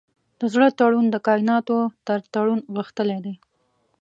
[0.39, 3.35] د زړه تړون د کایناتو تر تړون غښتلی دی.